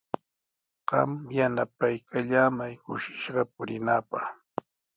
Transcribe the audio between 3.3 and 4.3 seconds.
purinaapaq.